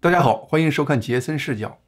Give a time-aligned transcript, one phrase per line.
[0.00, 1.80] 大家好，欢迎收看杰森视角。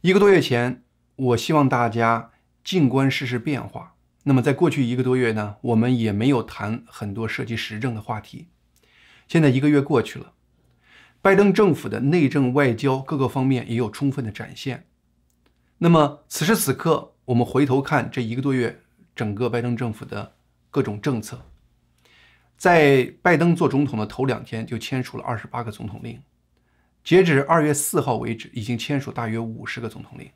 [0.00, 0.82] 一个多月前，
[1.16, 2.30] 我希望大家
[2.64, 3.94] 静观世事变化。
[4.22, 8.48] 那么，在过去一个多月呢，我们也没有谈很多涉及时政的话题。
[9.28, 10.32] 现在一个月过去了，
[11.20, 14.86] 拜登政府的内政、外交各个方面也有充分的展现。
[15.76, 18.80] 那么，此时此刻，我们回头看这一个多月
[19.14, 20.36] 整个拜登政府的
[20.70, 21.42] 各种政策，
[22.56, 26.18] 在拜登做总统的头两天就签署了二十八个总统令。
[27.06, 30.28] 截止二月四号为止，已经签署大约五十个总统令，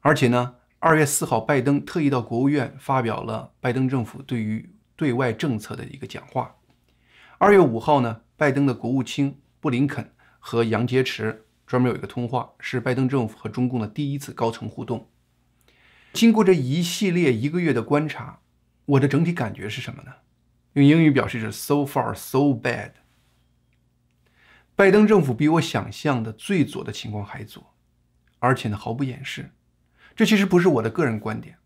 [0.00, 6.54] 而且呢，二月四号，拜登特意到国务院发表了拜登政府对于对外政策的一个讲话。
[7.38, 11.34] 二月五号呢，拜登的国务卿布林肯和杨洁篪
[11.66, 15.08] 专门有一个通话，是拜登政府和中共的第一次高层互动。
[16.12, 18.40] 经过这一系列一个月的观察，
[18.84, 20.12] 我的整体感觉是什么呢？
[20.74, 22.90] 用英语表示是 “so far so bad”。
[24.80, 27.74] 拜登政府比我想象的最左的情况还左，
[28.38, 29.50] 而且呢毫不掩饰。
[30.16, 31.56] 这其实不是我的个人观点。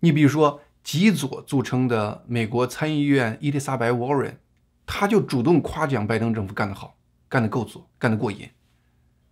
[0.00, 4.36] 你比如说，极左著称的美国参议院伊丽莎白·沃伦，
[4.84, 8.48] 他就主动夸奖拜登政府干得好，干得够左，干得过瘾。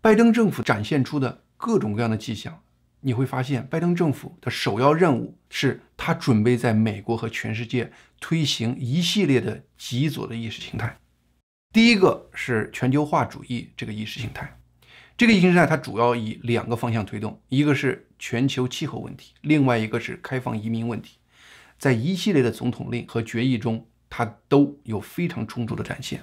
[0.00, 2.62] 拜登政府展现出的各种各样的迹象，
[3.00, 7.90] 你会发现，拜登政府的首要任务是他准备在美国和全世界
[8.20, 11.00] 推行一系列的极左的意识形态。
[11.76, 14.58] 第一个是全球化主义这个意识形态，
[15.14, 21.18] 这个意识形态它主要以两个方向推动，一个是全球气候问题，另外一个是开放移民问题，
[21.78, 26.22] 在一系列的总统令和决议中，它都有非常充足的展现，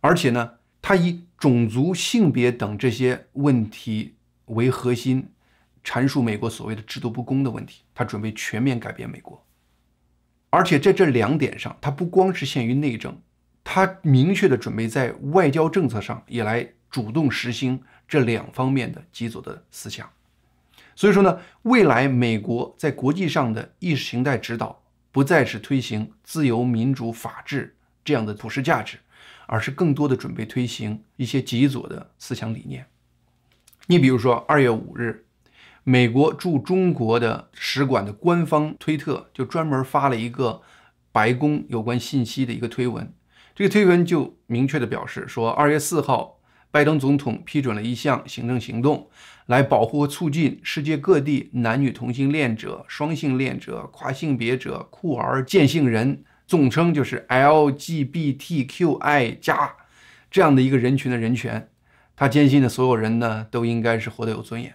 [0.00, 5.30] 而且呢，它以种族、性别等这些问题为核心，
[5.84, 9.46] 阐述美国所谓的制度不公的问题，它准备全面改变美国，
[10.50, 13.16] 而且在这两点上，它不光是限于内政。
[13.62, 20.10] 他明确的准备在外交政策上也来主动实行这两方面的极左的思想，
[20.96, 28.98] 所以说呢，未来美国在国际上的意识形态指导不再是推行自由、民主、法治这样的普世价值，
[29.46, 32.86] 而是更多的准备推行一些极左的思想理念。
[33.86, 35.26] 你比如说，二月五日，
[35.84, 40.62] 美国驻中国的使馆的官方推特就专门发了一个
[41.12, 43.12] 白宫有关信息的一个推文。
[43.60, 46.40] 这个推文就明确的表示说，二月四号，
[46.70, 49.10] 拜登总统批准了一项行政行动，
[49.44, 59.74] 来保护和促进世界各地男女同性恋者、双性恋者、跨性别者、酷儿、见性人，总称就是 LGBTQI 加
[60.30, 61.68] 这样的一个人群的人权。
[62.16, 64.72] 他坚信的所有人呢，都应该是活得有尊严。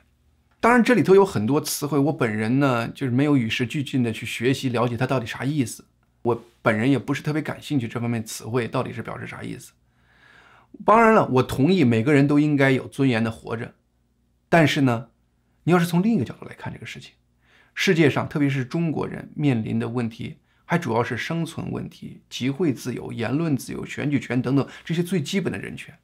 [0.60, 5.86] 当然，这里头有很多词汇，我本人呢，就是没有与时俱进的去学习了解它到底啥意思。
[6.26, 9.74] 我本人也不是特别感兴趣这方面词汇到底是表示啥意思。
[10.84, 13.76] 当然了，我同意每个人都应该有尊严的活着，
[14.50, 15.10] 但是呢，
[15.66, 17.14] 你要是从另一个角度来看这个事情，
[17.76, 25.96] 世界上特别是中国人面临的问题，还主要是生存问题、集会自由、言论自由、选举权等等这些最基本的人权。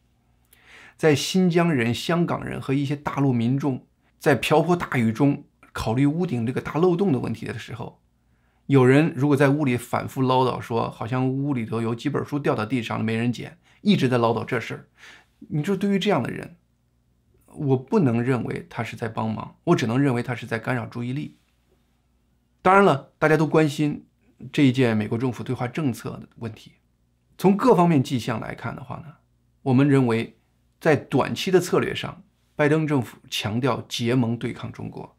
[0.95, 3.87] 在新疆人、香港人和一些大陆民众
[4.19, 5.43] 在瓢泼大雨中
[5.73, 7.97] 考虑屋顶这个大漏洞的问题的时候。
[8.71, 14.87] 有人如果在屋里反复唠叨说，好像屋里头有几本书掉到地上了没人捡，一直在唠叨这事儿。
[15.49, 16.55] 你说对于这样的人，
[17.47, 21.37] 我不能认为他是在帮忙，我只能认为他是在干扰注意力。
[22.61, 24.05] 当然了，大家都关心
[24.53, 26.75] 这一件美国政府对华政策的问题。
[27.37, 29.15] 从各方面迹象来看的话呢，
[29.63, 30.39] 我们认为
[30.79, 32.23] 在短期的策略上，
[32.55, 35.17] 拜登政府强调结盟对抗中国，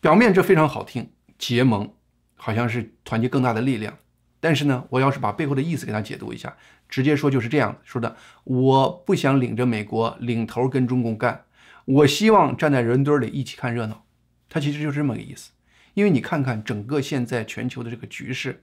[0.00, 1.94] 表面这非常好听，结盟。
[2.38, 3.98] 好像是团结更大的力量，
[4.40, 6.56] 但是呢，我要是把背后的意思给他解读一下，
[6.88, 11.44] 直接说就是这样说的：我不想领着美国领头跟中共干，
[11.84, 14.06] 我希望站在人堆里一起看热闹。
[14.48, 15.50] 他其实就是这么个意思。
[15.94, 18.62] 因为你看看整个现在全球的这个局势，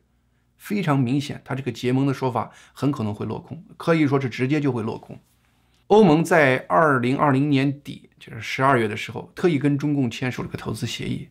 [0.58, 5.20] 非常明显，他这个结盟的说法很可能会落空，可以说是直接就会落空。
[5.88, 11.28] 欧盟在二零二零年底，就是十二月的时候，特意跟中共签署了个投资协议。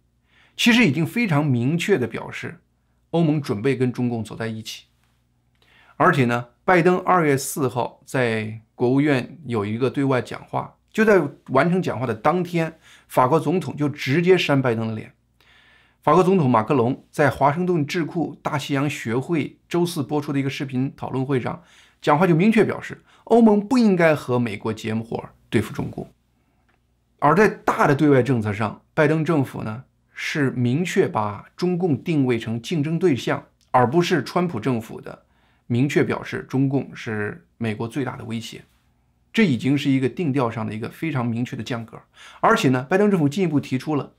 [0.56, 2.60] 其实已经非常明确地表示，
[3.10, 4.86] 欧盟准备跟中共走在一起。
[5.96, 15.12] 而且呢，拜登二月四号在国务院有一个对外讲话，就在完成讲话的当天，法国总统就直接扇拜登的脸。
[16.02, 21.62] 法国总统马克龙在华盛顿智库大西洋学会周四播出的一个视频讨论会上
[22.02, 26.10] 讲话，就明确表示，欧盟不应该和美国结伙对付中共。
[27.20, 29.84] 而在大的对外政策上，拜登政府呢？
[30.14, 35.24] 是明确把中共定位成竞争对象，而不是川普政府的
[35.66, 38.62] 明确表示中共是美国最大的威胁。
[39.32, 42.00] 这已经是一个定调上的一个非常明确的降格。
[42.40, 44.12] 而且呢，拜登政府进一步提出了，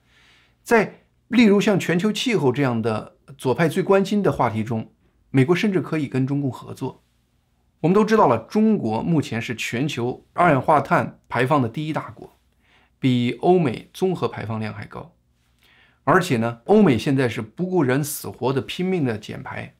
[0.61, 4.91] 在例如像全球气候这样的左派最关心的话题中，
[5.31, 7.01] 美国甚至可以跟中共合作。
[7.79, 12.37] 我们都知道了，中国目前是全球二氧化碳排放的第一大国，
[12.99, 15.14] 比欧美综合排放量还高。
[16.05, 19.73] 而且呢，欧美现在是不顾人死活的拼命的减排，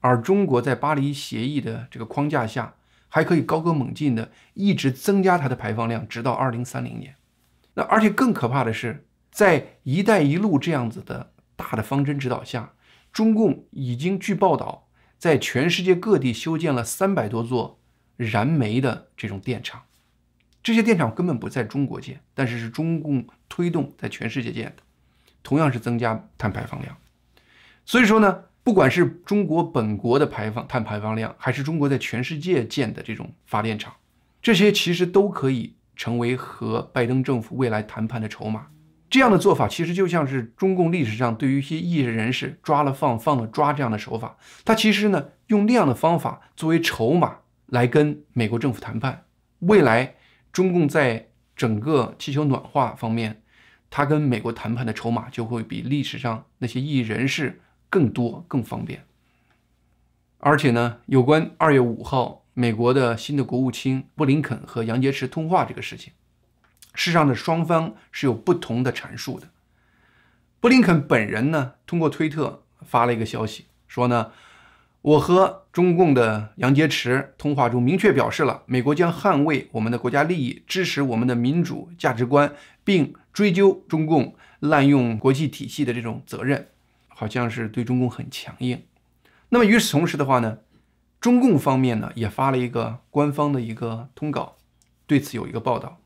[0.00, 2.76] 而中国在巴黎协议的这个框架下，
[3.08, 7.16] 还可以高歌猛进的一直增加它的排放量，直到二零三零年。
[7.74, 12.72] 那而且更可怕的是，在“一带一路”这样子的大的方针指导下，
[13.12, 17.80] 中共已经据报道在全世界各地修建了三百多座
[18.16, 19.82] 燃煤的这种电厂，
[20.62, 24.82] 这些电厂根本不在中国建，但是是中共推动在全世界建的。
[25.46, 26.96] 同样是增加碳排放量，
[27.84, 33.94] 所以说呢，不管是中国本国的排放碳排放量，还是中国在全世界建的这种发电厂，
[34.42, 38.66] 这些其实都可以成为和拜登政府未来谈判的筹码。
[39.08, 49.22] 这样的做法其实就像是中共历史上对于一些异议人士抓了放，放了抓这样的手法，他其实呢用那样的方法作为筹码来跟美国政府谈判。
[49.60, 50.16] 未来
[50.52, 53.42] 中共在整个气球暖化方面。
[53.90, 59.04] 他跟美国谈判的筹码就会比历史上那些异议人士更多、更方便。
[60.38, 66.12] 而且呢，有关二月五号美国的新的国务卿布林肯和杨洁篪通话这个事情，
[66.94, 69.48] 事实上的双方是有不同的阐述的。
[70.60, 74.32] 布林肯本人呢，通过推特发了一个消息，说呢，
[75.00, 82.52] 我和中共的杨洁篪通话中明确表示了，美国将捍卫我们的国家利益，支持我们的民主价值观，
[82.84, 83.14] 并。
[83.36, 86.68] 追究中共滥用国际体系的这种责任，
[87.08, 88.82] 好像是对中共很强硬。
[89.50, 90.60] 那么与此同时的话呢，
[91.20, 94.56] 中共方面呢也发了一个官方的一个通稿，
[95.06, 96.00] 对此有一个报道，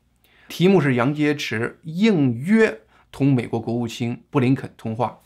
[0.49, 2.81] 题目是杨洁篪应约
[3.13, 5.21] 同美国国务卿布林肯通话，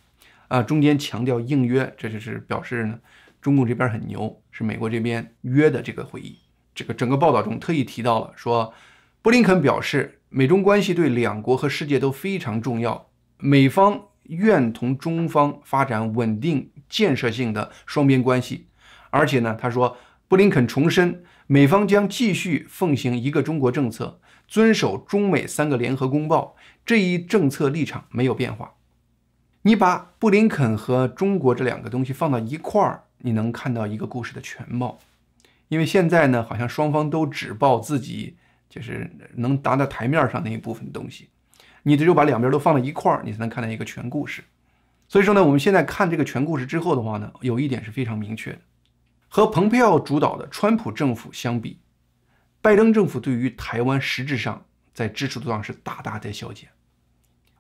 [0.47, 2.99] 啊，中间强调应约，这就是表示呢
[3.41, 6.37] 中共这边很牛，是美国这边约的这个会议。
[6.75, 8.71] 这个整个报道中特意提到了说，
[9.25, 10.21] 布林肯表示。
[10.29, 13.07] 美中关系对两国和世界都非常重要，
[13.37, 18.67] 美方愿同中方发展稳定、建设性的双边关系。
[19.11, 26.55] 而且呢，他说，布林肯重申，美方将继续奉行一个中国政策，遵守中美三个联合公报，
[26.85, 28.73] 这一政策立场没有变化。
[29.61, 34.99] 你把布林肯和中国这两个东西放到一块儿，你能看到一个故事的全貌。
[35.69, 38.35] 因为现在呢，好像双方都只报自己。
[38.75, 41.29] 就是能达到台面上那一部分东西，
[41.83, 44.43] 你只有把两边都放在一块儿，你才能看到一个全故事。
[45.07, 48.59] 所以说呢，我们现在看这个全故事之后的话呢，有一点是非常明确的：
[49.29, 51.79] 和蓬佩奥主导的川普政府相比，
[52.61, 56.67] 拜登政府对于台湾实质上在支持度上是大大在削减。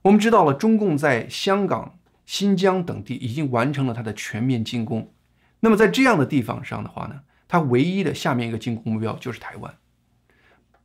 [0.01, 5.13] 我们知道了，中共在香港、新疆等地已经完成了它的全面进攻，
[5.61, 9.73] 那么在这样的地方上的话呢，它唯一的下面一个进攻目标就是台湾。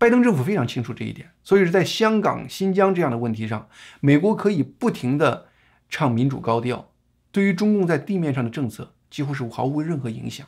[0.00, 3.68] 拜登政府非常清楚这一点，所以是在香港、新疆这样的问题上，
[4.00, 5.48] 美国可以不停地
[5.90, 6.90] 唱民主高调，
[7.30, 10.46] 对于中共在地面上的政策几乎是毫无任何影响。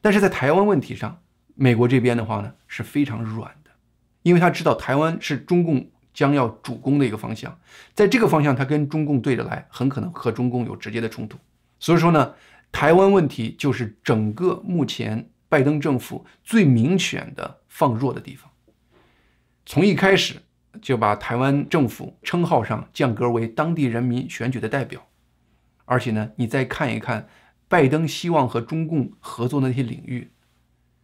[0.00, 1.20] 但是在台湾问题上，
[1.54, 3.70] 美国这边的话呢是非常软的，
[4.22, 7.54] 因为他知道台湾是中共将要主攻的一个方向，
[7.92, 11.36] 在这个方向他跟中共对着来，很可能和中共有直接的冲突。
[11.78, 12.32] 所以说呢，
[12.72, 18.50] 台湾问题就是整个目前拜登政府最明显的放弱的地方。
[19.66, 20.42] 从一开始
[20.82, 25.08] 就把台湾政府称号上降格为当地人民选举的代表，
[25.86, 27.28] 而且呢，你再看一看
[27.68, 30.30] 拜登希望和中共合作的那些领域，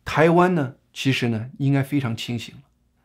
[0.04, 2.62] 台湾呢，其实呢应该非常清醒了。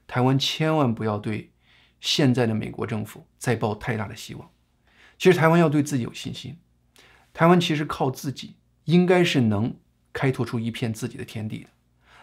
[0.07, 1.51] 台湾千万不要对
[1.99, 4.49] 现在的美国政府再抱太大的希望。
[5.17, 6.57] 其实台湾要对自己有信心，
[7.33, 9.73] 台湾其实靠自己应该是能
[10.11, 11.69] 开拓出一片自己的天地的。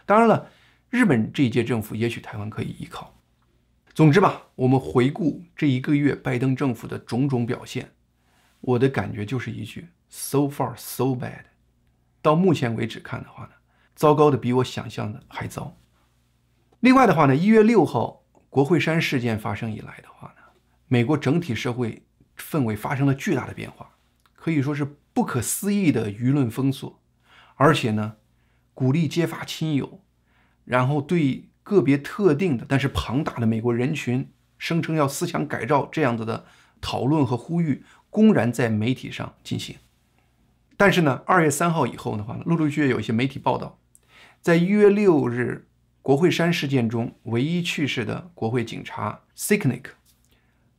[0.05, 0.51] 当然了，
[0.91, 3.15] 日本这一届政府也许台湾可以依靠。
[3.95, 7.93] 总之吧，我们回顾这一个月拜登政府的种种表现，
[8.63, 11.45] 我的感觉就是一句：so far so bad。
[12.23, 13.51] 到目前为止看的话呢，
[13.95, 15.77] 糟糕的比我想象的还糟。
[16.81, 20.43] 另外的话呢，一月六号国会山事件发生以来的话呢，
[20.89, 22.07] 美国整体社会
[22.39, 23.97] 氛围发生了巨大的变化，
[24.35, 26.99] 可以说是不可思议的舆论封锁，
[27.57, 28.17] 而且呢，
[28.73, 30.01] 鼓励揭发亲友，
[30.65, 31.51] 然后对。
[31.63, 34.29] 个别特定的，但是庞大的美国人群
[34.59, 36.45] 声称要思想改造这样子的
[36.81, 39.77] 讨论和呼吁，公然在媒体上进行。
[40.77, 43.79] 但是呢，二月三号以后的话呢，陆陆续续有一些媒体报道，
[44.41, 45.69] 在一月六日
[46.01, 49.85] 国会山事件中唯一去世的国会警察 Sicknick，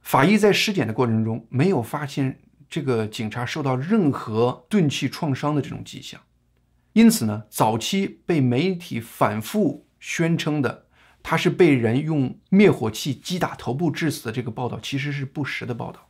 [0.01, 6.19] 法医在尸检的过程中没有发现这个警察受到任何钝器创伤的这种迹象，
[6.91, 10.87] 因此呢，早期被媒体反复宣称的
[11.23, 16.09] 他是被人用灭火器击打头部致死的这个报道其实是不实的报道。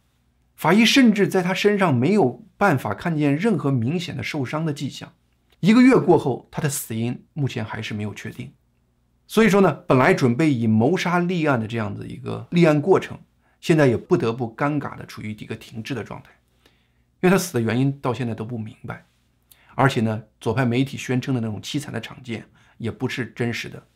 [0.56, 5.14] 法医甚至在他身上没有办法看见任何明显的受伤的迹象。
[5.60, 8.52] 一个月过后，他的死因目前还是没有确定。
[9.28, 13.20] 所以说呢，本来准备以谋杀立案的这样子一个立案过程，
[13.62, 16.32] 现在也不得不尴尬的处于一个停滞的状态，
[17.22, 19.06] 因为他死的原因到现在都不明白，
[19.76, 22.44] 而且呢，左派媒体宣称的那种凄惨的场景
[22.78, 23.88] 也不是真实的。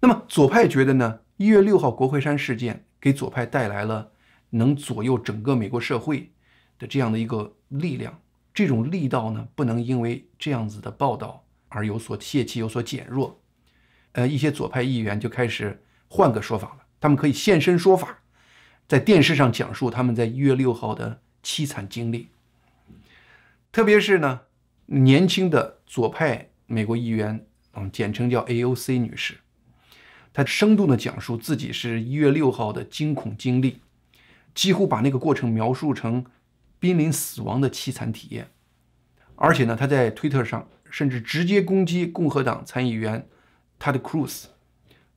[0.00, 4.12] 那么左派觉得呢，一月六号国会山事件给左派带来了
[4.50, 6.32] 能左右整个美国社会
[6.78, 8.20] 的这样的一个力量，
[8.52, 13.40] 这种力道呢，不能因为这样子的报道而有所泄气、有所减弱。
[14.12, 16.84] 呃，一些左派议员就开始换个说法了。
[17.00, 18.20] 他们可以现身说法，
[18.88, 22.30] 在电视上讲述他们在一月六号的凄惨经历。
[23.70, 24.40] 特别是呢，
[24.86, 29.34] 年轻的左派美国议员，嗯，简称叫 AOC 女士，
[30.32, 33.80] 她生动地讲述自己是一月六号的惊恐经历，
[34.54, 36.24] 几乎把那个过程描述成
[36.78, 38.48] 濒临死亡的凄惨体验。
[39.36, 43.28] 而且呢，她在推特上甚至直接攻击共和党参议员。
[43.78, 44.44] 他的 Cruz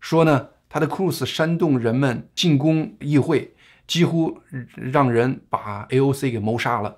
[0.02, 3.54] 说呢，他的 Cruz 煽动人们进攻议会，
[3.88, 4.42] 几乎
[4.76, 6.98] 让人把 AOC 给谋杀了。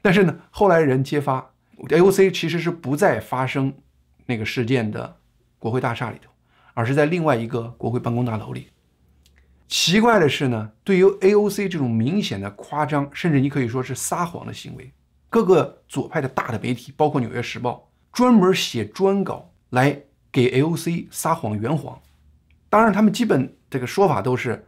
[0.00, 3.74] 但是呢，后来人揭发，AOC 其实是不再发生
[4.26, 5.16] 那个事件的
[5.58, 6.30] 国会大厦里头，
[6.74, 8.68] 而是在另外一个国会办公大楼里。
[9.66, 14.92] 奇怪的是呢，对于 AOC 这种明显的夸张，甚至你可以说是撒谎的行为，
[15.30, 20.02] 各个左派的大的媒体，包括《纽约时报》，专门写专稿来。
[20.32, 21.98] 给 AOC 撒谎圆谎，
[22.68, 24.66] 当然他们基本这个说法都是，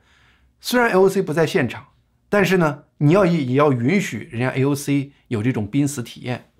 [0.62, 1.88] 虽然 AOC 不在现场，
[2.30, 6.50] 但是呢，你要也也要允许人家 AOC 有这种濒死体验。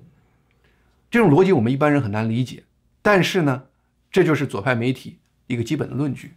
[1.10, 2.64] 这种逻辑我们一般人很难理解，
[3.10, 3.68] 但是呢，
[4.10, 6.34] 这就是左派媒体一个基本的论据。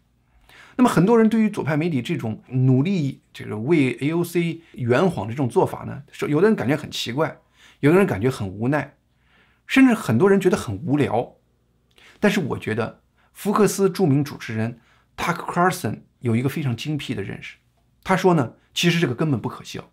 [0.77, 7.41] 那么很多人对于左派媒体这种努力这个为 AOC 圆谎的这种做法呢，说有的人感觉很奇怪，
[7.81, 8.95] 有的人感觉很无奈，
[9.67, 11.35] 甚至很多人觉得很无聊。
[12.21, 13.01] 但是我觉得
[13.33, 14.79] 福克斯著名主持人
[15.17, 17.57] Tucker Carlson 有一个非常精辟的认识。
[18.01, 19.91] 他说呢，其实这个根本不可笑。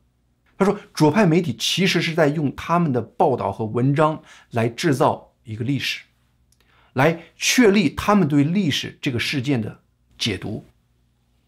[0.57, 6.03] 他说，左派媒体其实是在用他们的报道和文章来制造一个历史，
[6.99, 9.81] 来确立他们对历史这个事件的
[10.19, 10.67] 解读。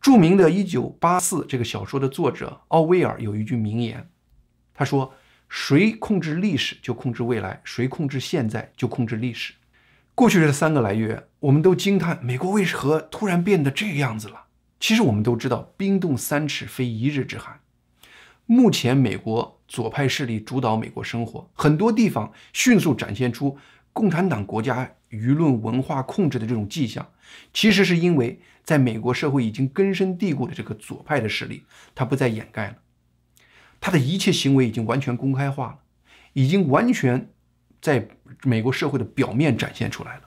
[0.01, 4.09] 著名的《一九八四》这个小说的作者奥威尔有一句名言，
[4.73, 5.13] 他说
[5.51, 9.55] ：“谁控制历史，就控制未来；谁控制现在，就控制历史。”
[10.15, 14.45] 过去这三个来月，我们都惊叹美国为何突然变得这个样子了。
[14.79, 17.59] 其实我们都知道，冰冻三尺非一日之寒。
[18.47, 23.59] 目前美国左派势力主导美国生活，很多地方迅速展现出
[23.93, 27.07] 共产党国家舆论文化控制的这种迹象。
[27.53, 31.65] 其实是因为在美国社会已经根深蒂固的这个左派的势力，
[31.95, 32.77] 它不再掩盖了，
[33.81, 35.79] 他的一切行为已经完全公开化了，
[36.33, 37.29] 已经完全。
[37.83, 38.07] 在
[38.43, 40.25] 美国社会的表面展现出来了。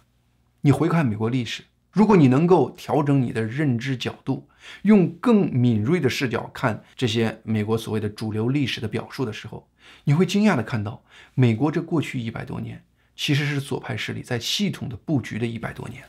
[0.61, 4.49] 你回看美国历史，如果你能够调整你的认知角度，
[4.81, 9.69] 用更敏锐的视角看这些美国所谓的主流历史的表述的时候，
[10.05, 11.03] 你会惊讶的看到，
[11.35, 12.83] 美国这过去一百多年
[13.23, 16.03] 其实是左派势力在系统的布局的一百多年。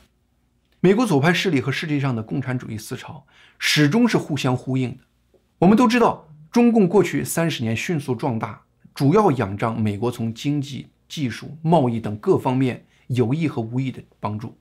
[0.81, 3.25] 美国左派势力和世界上的共产主义思潮
[3.57, 5.03] 始终是互相呼应的。
[5.59, 8.61] 我们都知道，中共过去三十年迅速壮大，
[8.93, 10.87] 主要仰仗美国从经济。
[11.07, 14.57] 技术、贸易等各方面有意和无意的帮助，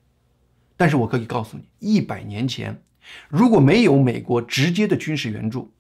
[0.76, 2.80] 但是我可以告诉你，一百年前，
[3.28, 5.73] 如果没有美国直接的军事援助，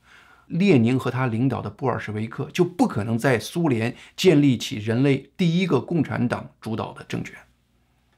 [0.46, 7.36] 列宁和他领导的布尔什维克就不可能在苏联建立起人类第一个共产党主导的政权。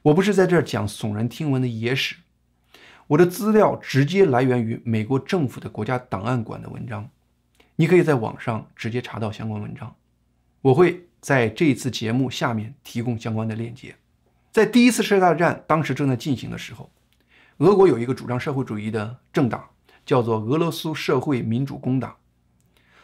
[0.01, 2.15] 我不是在这儿讲耸人听闻的野史，
[3.07, 7.09] 我的资料直接来源于美国政府的国家档案馆的文章，
[7.75, 9.95] 你可以在网上直接查到相关文章，
[10.61, 11.03] 我会。
[11.19, 13.95] 在这次节目下面提供相关的链接。
[14.51, 16.91] 在第一次世界大战当时正在进行的时候，
[17.57, 19.67] 俄国有一个主张社会主义的政党，
[20.07, 22.15] 叫做俄罗斯社会民主工党。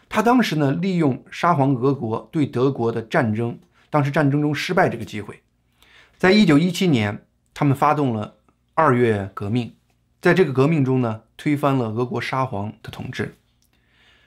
[0.08, 5.42] 他当时呢，利用沙皇俄国对德国的战争，当时战争中失败这个机会，
[6.18, 8.38] 在一九一七年，他们发动了
[8.74, 9.76] 二月革命，
[10.22, 13.36] 在这个革命中呢，推翻了俄国沙皇的统治。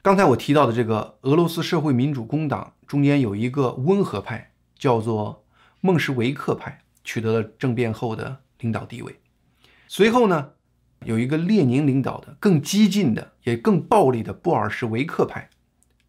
[0.02, 5.44] 刚才我提到的这个俄罗斯社会民主工党中间有一个温和派，叫做
[5.80, 9.18] 孟什维克派，取得了政变后的领导地位。
[9.88, 10.50] 随后呢，
[11.06, 15.48] 有一个列宁领导的更激进的也更暴力的布尔什维克派，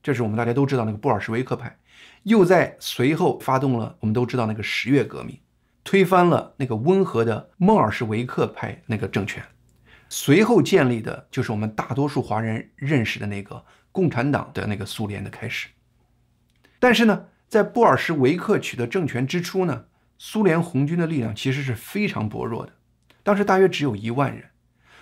[0.01, 1.77] 这是我们大家都知道那个布尔什维克派，
[2.23, 5.39] 又在随后发动了我们都知道那个十月革命，
[5.83, 9.43] 推翻了那个温和的孟尔什维克派那个政权。
[10.09, 15.67] 随后建立的就是我们大多数华人认识的那个共产党的那个苏联的开始。
[16.79, 19.85] 但是呢，在布尔什维克取得政权之初呢，
[20.17, 22.73] 苏联红军的力量其实是非常薄弱的，
[23.21, 24.45] 当时大约只有一万人，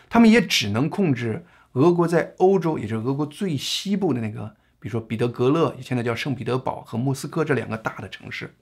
[0.10, 8.56] 他们也只能控制俄国在欧洲，也就是俄国最西部的那个，比如说彼得格勒，现在叫圣彼得堡和莫斯科这两个大的城市。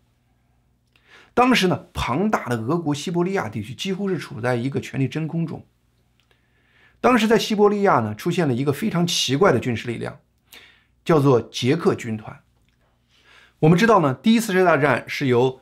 [1.35, 5.65] 当时呢，庞大的俄国西伯利亚地区几乎是处在一个权力真空中。
[7.01, 10.19] 当时在西伯利亚呢，出现了一个非常奇怪的军事力量，
[11.03, 12.41] 叫做捷克军团。
[13.59, 15.61] 我们知道呢，第一次世界大战是由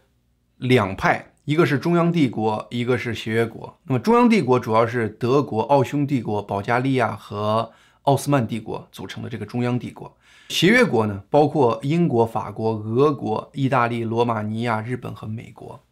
[0.57, 3.79] 两派，一个是中央帝国，一个是协约国。
[3.85, 7.71] 那么中央帝国主要是德国、奥匈帝国、保加利亚和
[8.03, 10.15] 奥斯曼帝国组成的这个中央帝国。
[10.49, 15.83] 协约国呢，包括英国、法国、俄国、意大利、罗马尼亚、日本和美国。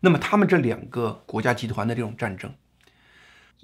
[0.00, 2.50] 那么他们这两个国家集团的这种战争。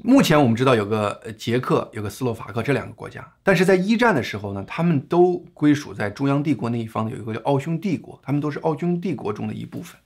[0.03, 9.99] 目前我们知道有个捷克，有个斯洛伐克这两个国家，但是在一战的时候呢，他们都归属在中央帝国那一方有一个叫奥匈帝国，他们都是奥匈帝国中的一部分。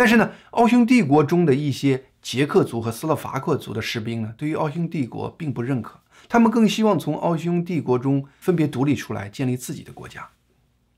[0.00, 10.26] 但是呢，奥匈帝国中的一些捷克族和斯洛伐克族的士兵呢，对于奥匈帝国并不认可，他们更希望从奥匈帝国中分别独立出来，建立自己的国家。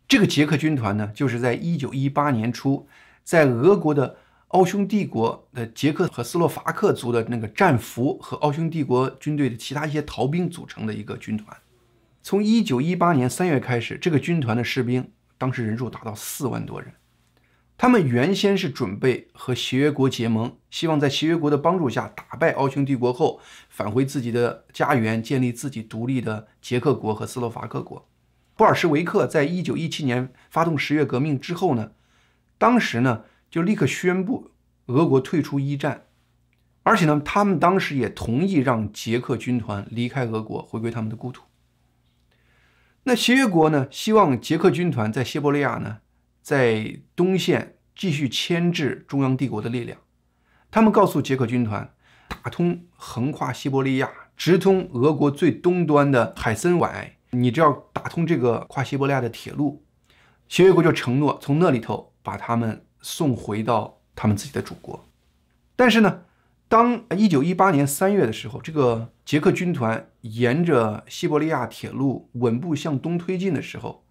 [0.06, 2.86] 这个捷克军团呢，就是在一九一八年初，
[3.24, 4.18] 在俄国的。
[4.52, 11.56] 奥匈帝国的捷克和斯洛伐克族的那个战俘和奥匈帝国军队的其他一些逃兵组成的一个军团。
[12.22, 16.92] 从一九一八年三月开始，这个军团的士兵当时人数达到四万多人。
[17.82, 28.08] 他们原先是准备和协约国结盟，希望在协约国的帮助下打败奥匈帝国后，返回自己的家园，建立自己独立的捷克国和斯洛伐克国。
[28.54, 31.90] 布尔什维克在一九一七年发动十月革命之后呢，
[32.56, 33.24] 当时呢。
[33.50, 34.52] 就立刻宣布
[34.86, 36.04] 俄国退出一战，
[36.84, 41.42] 而且呢，他们当时也同意让捷克军团离开俄国，回归他们的故土。
[43.02, 45.98] 那协约国呢，希望捷克军团在西伯利亚呢，
[46.42, 49.98] 在东线继续牵制中央帝国的力量。
[50.70, 51.94] 他们告诉捷克军团，
[52.28, 59.84] 打通横跨西伯利亚、直通俄国最东端的海参崴，你只要打通这个跨西伯利亚的铁路，
[60.48, 62.84] 协约国就承诺从那里头把他们。
[63.04, 65.08] 送回到他们自己的祖国，
[65.74, 66.22] 但是呢，
[66.68, 74.01] 当一九一八年三月的时候，这个捷克军团沿着西伯利亚铁路稳步向东推进的时候，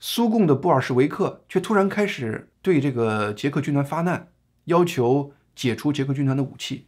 [0.00, 4.28] 苏共的布尔什维克却突然开始对这个捷克军团发难，
[4.64, 6.86] 要求解除捷克军团的武器。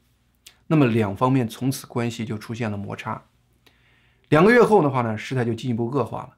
[0.66, 3.27] 那么两方面从此关系就出现了摩擦。
[4.31, 6.37] 两个月后的话呢，事态就进一步恶化了。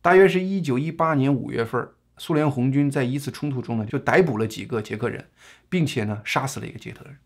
[0.00, 1.88] 大约是一九一八年五月份。
[2.18, 5.28] 苏联红军在一次冲突中呢，就逮捕了几个捷克人，
[5.68, 7.16] 并且呢，杀死了一个捷克人。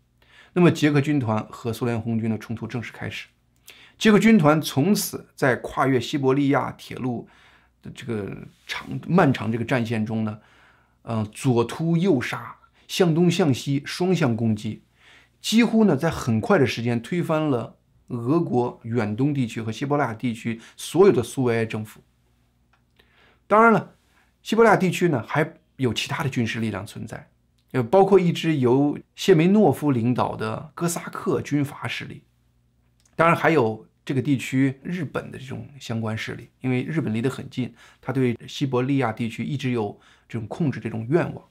[0.53, 3.27] 那么，捷克军团和苏联红军的冲突正式开始。
[3.99, 7.27] 捷克军团从此在跨越西伯利亚铁路
[7.93, 10.39] 这个长漫长这个战线中呢，
[11.03, 12.55] 嗯，左突右杀，
[12.87, 14.83] 向东向西双向攻击，
[15.41, 22.01] 几乎呢，在很快的时间推翻了俄国远东地区和西伯利亚地区所有的苏维埃政府。
[23.47, 23.93] 当然了。
[24.43, 27.27] 西伯利亚地区呢，还有其他的军事力量存在，
[27.73, 32.23] 呃，包括一支由谢梅诺夫领导的哥萨克军阀势力，
[33.17, 41.43] 当然还有这个地区日本的这种相关势力，因为日本离得很近，他对西伯利亚地区一直有这种控制这种愿望。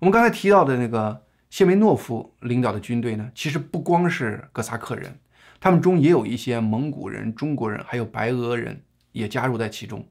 [0.00, 5.20] 我们刚才提到的那个谢梅诺夫领导的军队呢，其实不光是哥萨克人，
[5.60, 8.82] 他们中也有一些蒙古人、中国人，还有白俄人
[9.12, 10.04] 也加入在其中。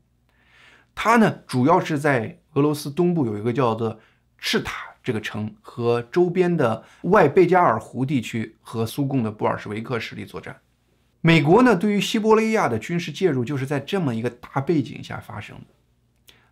[0.95, 3.99] 他呢，主要是在俄罗斯东部有一个叫做
[4.37, 10.55] 赤塔这个城和周边的外贝加尔湖地区和苏共的布尔什维克势力作战。
[11.25, 15.65] 美国呢，对于西伯利亚的军事介入就是在这么一个大背景下发生的。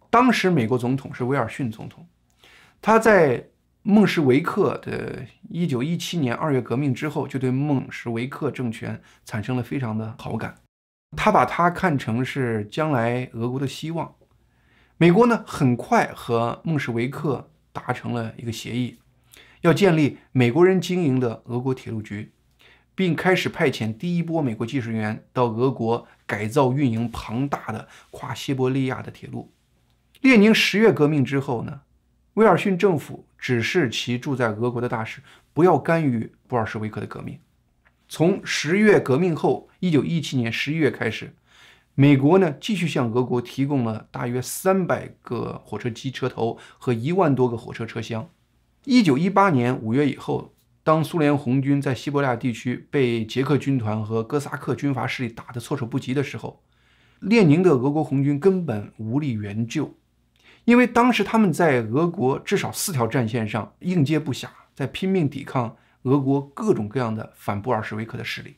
[0.10, 2.08] 当时美国总统是威尔逊总统，
[2.82, 3.50] 他在
[3.84, 10.56] 孟什维克的1917年二月革命之后，就对孟什维克政权产生了非常的好感，
[11.16, 14.16] 他把他看成是将来俄国的希望。
[14.98, 18.98] 美国呢，很快和孟什维克达成了一个协议，
[19.62, 22.32] 要建立美国人经营的俄国铁路局，
[22.96, 29.52] 并开始派遣第一波美国技术人员到俄国改造运营庞大的跨西伯利亚的铁路。
[30.22, 31.82] 列宁十月革命之后呢，
[32.36, 35.22] 威尔逊政府指示其驻在俄国的大使
[35.54, 37.40] 不要干预布尔什维克的革命。
[38.08, 41.36] 从十月革命后，一九一七年十一月开始，
[41.96, 48.30] 美国呢继续向俄国提供了大约三百个火车机车头和一万多个火车车厢。
[48.86, 50.54] 一九一八年五月以后，
[50.84, 56.62] 当苏联红军在西伯利亚地区被捷克军团和哥萨克军阀势力打得措手不及的时候，
[57.22, 59.96] 列宁的俄国红军根本无力援救，
[60.66, 65.76] 因为当时他们在俄国至少四条战线上应接不暇，在拼命抵抗。
[66.06, 68.58] 俄国各种各样的反布尔什维克的势力，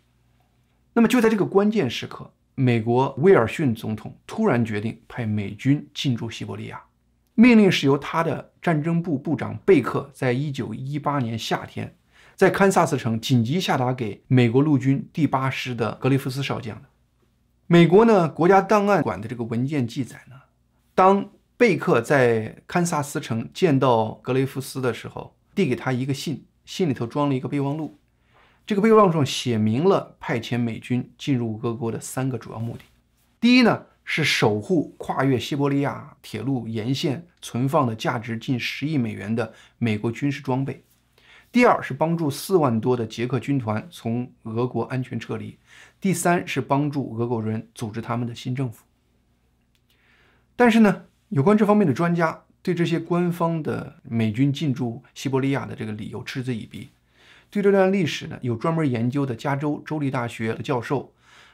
[0.93, 6.81] 那么就在这个关键时刻，美国威尔逊总统突然决定派美军进驻西伯利亚，
[7.35, 11.95] 命令是由他的战争部部长贝克在一九一八年夏天
[12.35, 16.89] 在堪萨斯城紧急下达给美国陆军第八师的格雷夫斯少将的。
[17.67, 20.35] 美国呢国家档案馆的这个文件记载呢，
[20.93, 26.45] 当贝克在堪萨斯城见到格雷夫斯的时候，递给他一个信。
[26.65, 27.99] 信里头装了一个备忘录，
[28.65, 32.83] 这个备忘录上写明了派遣美军进入俄国的三个主要目的。
[33.39, 40.73] 第一呢，是守护跨越西伯利亚铁路沿线存放的价值近十亿美元的美国军事装备；
[41.55, 45.57] 第二是帮助四万多的捷克军团从俄国安全撤离；
[46.01, 48.83] 第三是帮助俄国人组织他们的新政府。
[50.57, 52.43] 但是呢，有关这方面的专家。
[52.61, 56.89] 对这些官方的美军进驻西伯利亚的这个理由嗤之以鼻。
[57.49, 61.13] 对这段历史呢，有专门研究的加州州立大学的教授，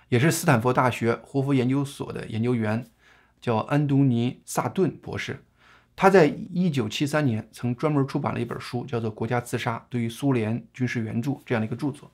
[0.09, 2.87] 也是斯坦福大学胡佛研究所的研究员，
[3.39, 5.43] 叫安东尼·萨顿博士。
[6.01, 12.09] 他在1973年曾专门出版了一本书，叫做《国家自杀：对于苏联军事援助》这样的一个著作。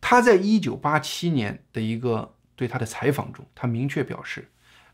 [0.00, 4.48] 他在1987年的一个对他的采访中，他明确表示，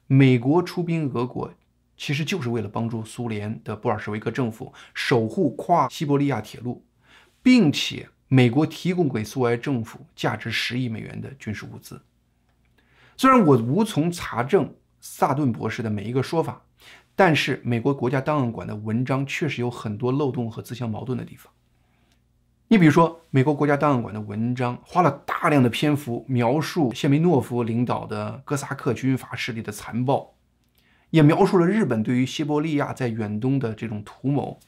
[0.09, 1.55] 美国出兵俄国。
[1.97, 6.85] 其实就是为了帮助苏联的布尔什维克政府守护跨西伯利亚铁路，
[7.45, 12.03] 并且美国提供给苏维埃政府价值十亿美元的军事物资。
[13.17, 16.61] 虽然我无从查证萨顿博士的每一个说法，
[17.15, 21.53] 但是美国国家档案馆的文章确实有很多漏洞和自相矛盾的地方。
[22.69, 30.35] 你比如说，美国国家档案馆的文章花了大量的篇幅描述谢梅诺夫领导的哥萨克军阀势力的残暴。
[31.11, 34.59] 也描述了日本对于西伯利亚在远东的这种图谋，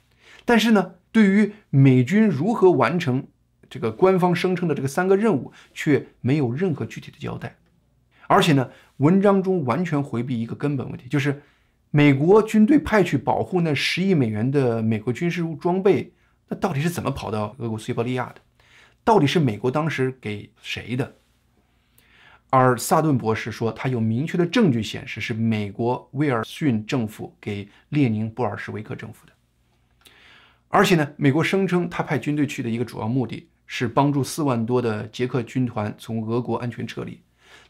[0.44, 3.26] 但是呢，对于美军如何完成
[3.70, 7.56] 这个官方声称的这个三个任务，却没有任何具体的交代。
[8.26, 11.42] 而且呢，文章中完全回避一个根本问题，就是
[11.96, 16.12] 美国军队派去保护那十亿美元的美国军事装备，
[16.48, 18.40] 那到底是怎么跑到俄国西伯利亚的？
[19.04, 21.14] 到底是美国当时给谁的？
[22.50, 29.32] 而萨顿博士说，他有明确的证据显示是美国威尔逊政府给列宁布尔什维克政府的。
[30.66, 37.20] 而且呢，美国声称他派军队去的一个主要目的是帮助四万多的捷克军团从俄国安全撤离。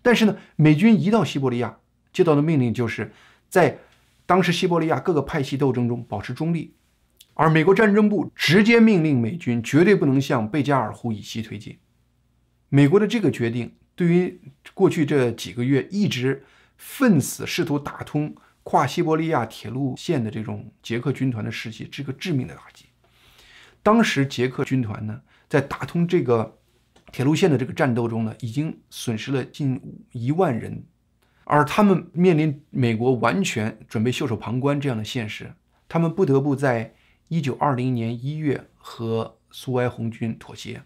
[0.00, 1.76] 但是呢，美军一到西伯利亚，
[2.10, 3.12] 接到的命令就是
[3.50, 3.76] 在
[4.26, 6.74] 当时西伯利亚各个派系斗争中保持中立。
[7.34, 11.78] 而美国战争部直接命令美军绝对不能向贝加尔湖以西推进。
[12.68, 13.74] 美国的这个决定。
[13.96, 14.40] 对于
[14.74, 16.42] 过去这几个月一直
[16.76, 18.34] 奋死试图打通
[18.64, 22.86] 跨西伯利亚铁路线的这种捷克军团的士气，是个致命的打击。
[23.84, 26.58] 当时捷克军团呢，在打通这个
[27.12, 30.84] 铁路线的这个战斗中呢，已经损失了近一万人，
[31.44, 35.54] 而他们面临美国完全准备袖手旁观这样的现实，
[35.88, 36.94] 他们不得不在
[37.28, 40.82] 一九二零年一月和苏维埃红军妥协，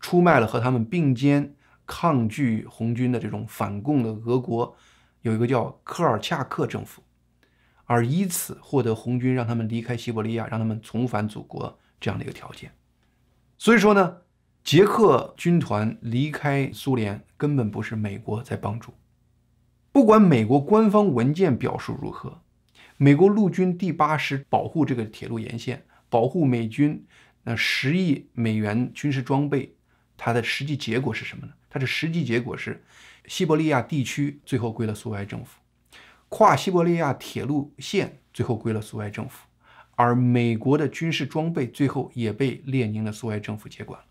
[0.00, 1.54] 出卖了和他们并肩。
[1.88, 4.76] 抗拒红军的这种反共的俄国，
[5.22, 7.00] 有一个叫科尔恰克政府，
[7.84, 12.72] 而以此获得红军让他们离开西伯利亚，让他们重返祖国这样的一个条件。
[13.56, 14.16] 所以说呢，
[14.64, 18.92] 捷克军团离开苏联根本不是美国在帮助。
[19.96, 22.42] 不管美国官方文件表述如何，
[22.98, 27.06] 美国陆军第八师保护这个铁路沿线，保护美军
[27.44, 29.74] 那十亿美元军事装备，
[30.14, 31.54] 它的实际结果是什么呢？
[31.70, 32.84] 它的实际结果是，
[33.26, 35.58] 西伯利亚地区最后归了苏维埃政府，
[36.28, 39.46] 跨西伯利亚铁路线最后归了苏维埃政府，
[39.94, 44.04] 而美国的军事装备最后也被列宁的苏维埃政府接管了。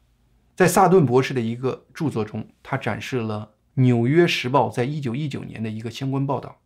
[0.55, 6.61] 在萨顿博士的一个著作中，他展示了《纽约时报》在一九一九年的一个相关报道。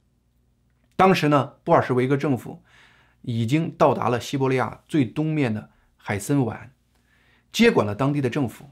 [0.95, 2.63] 当时呢，布尔什维克政府
[3.21, 6.73] 已经到达了西伯利亚最东面的海森湾，
[7.51, 8.69] 接管了当地的政府。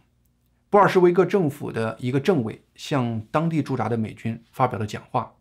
[0.70, 5.36] 布尔什维克政府的一个政委向当地驻扎的美军发表了讲话，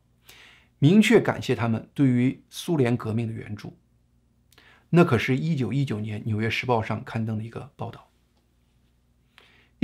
[0.79, 3.77] 明确感谢他们对于苏联革命的援助。
[4.91, 8.09] 那可是一九一九年《纽约时报》上刊登的一个报道。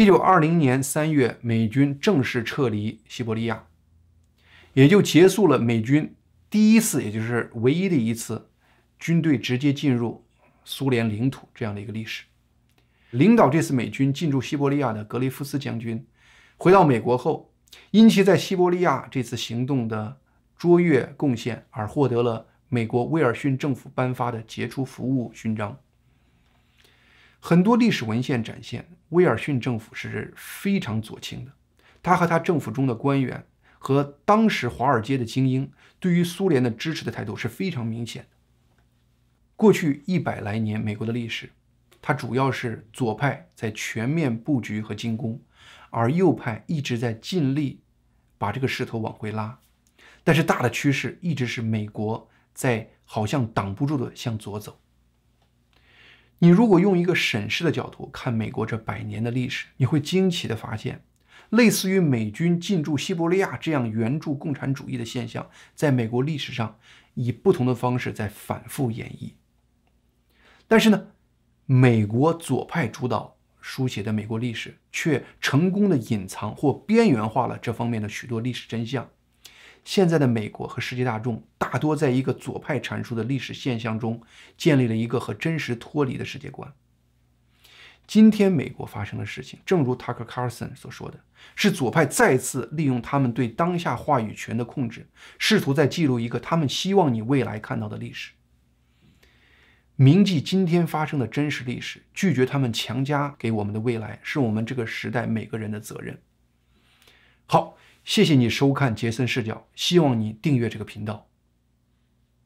[0.02, 3.66] 一九二零年三月，美军正式撤离西伯利亚，
[4.72, 6.16] 也就结束了美军
[6.50, 8.50] 第一次，也就是唯一的一次
[8.98, 10.24] 军队直接进入
[10.64, 12.24] 苏联领土这样的一个历史。
[13.10, 16.04] 领导这次美军进驻西伯利亚的格雷夫斯将军，
[16.56, 17.52] 回到美国后，
[17.92, 20.18] 因其在西伯利亚这次行动的
[20.58, 25.78] 卓越贡献而获得了美国威尔逊政府颁发的杰出服务勋章。
[27.44, 31.50] 很多历史文献展现，威尔逊政府是非常左倾的，
[32.00, 33.44] 他和他政府中的官员
[33.80, 38.28] 和当时华尔街的精英对于苏联的支持的态度是非常明显的。
[39.56, 41.50] 过去一百来年美国的历史。
[42.04, 45.40] 它主要是左派在全面布局和进攻，
[45.90, 47.80] 而右派一直在尽力
[48.38, 49.60] 把这个势头往回拉。
[50.24, 54.80] 但是大的趋势一直是美国在好像挡不住的向左走。
[56.42, 61.04] 你如果用一个审视的角度看美国这百年的历史，你会惊奇的发现，
[61.50, 66.76] 类似于美军进驻西伯利亚这样援助共产主义的现象，在美国历史上
[67.14, 69.34] 以不同的方式在反复演绎。
[70.66, 71.06] 但是呢？
[71.66, 79.08] 美国左派主导书写的美国历史，却成功的隐藏或边缘化了这方面的许多历史真相。
[79.84, 84.22] 现在的美国和世界大众大多在一个左派阐述的历史现象中，
[84.56, 86.72] 建立了一个和真实脱离的世界观。
[88.06, 91.20] 今天美国发生的事情，正如 Tucker Carlson 所说的，
[91.54, 98.32] 是左派再次利用他们对当下话语权的控制，试图在记录一个他们希望你未来看到的历史。
[99.96, 106.20] 铭记今天发生的真实历史，拒绝他们强加给我们的未来，是我们这个时代每个人的责任。
[107.46, 111.28] 好，谢谢你收看杰森视角，希望你订阅这个频道。